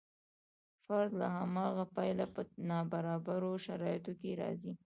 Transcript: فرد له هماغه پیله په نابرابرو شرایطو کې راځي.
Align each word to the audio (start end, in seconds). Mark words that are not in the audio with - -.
فرد 0.85 1.11
له 1.19 1.27
هماغه 1.39 1.85
پیله 1.95 2.25
په 2.33 2.41
نابرابرو 2.69 3.51
شرایطو 3.65 4.13
کې 4.19 4.31
راځي. 4.41 4.73